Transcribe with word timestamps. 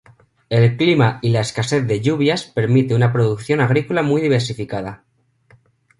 El 0.49 0.77
clima 0.77 1.19
y 1.21 1.29
la 1.29 1.41
escasez 1.41 1.85
de 1.85 2.01
lluvias 2.01 2.45
permite 2.45 2.95
una 2.95 3.13
producción 3.13 3.61
agrícola 3.61 4.01
muy 4.01 4.19
diversificada. 4.19 5.03